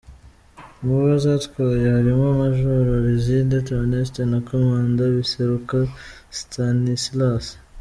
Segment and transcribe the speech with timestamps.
[0.83, 5.77] Mubo zatwaye harimo Majoro Lizinde Theoneste na Komanda Biseruka
[6.39, 7.55] Stanislasi.